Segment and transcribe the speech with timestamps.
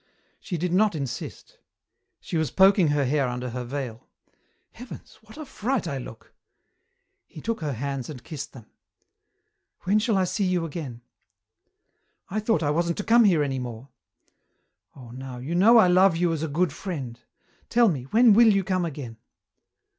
[0.39, 1.59] She did not insist.
[2.19, 4.09] She was poking her hair under her veil.
[4.71, 5.19] "Heavens!
[5.21, 6.33] what a fright I look!"
[7.27, 8.65] He took her hands and kissed them.
[9.81, 11.01] "When shall I see you again?"
[12.29, 13.89] "I thought I wasn't to come here any more."
[14.95, 17.19] "Oh, now, you know I love you as a good friend.
[17.69, 19.17] Tell me, when will you come again?"